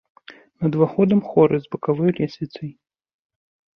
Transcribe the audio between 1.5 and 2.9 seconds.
з бакавой лесвіцай.